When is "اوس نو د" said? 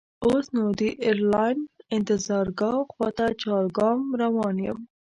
0.25-0.81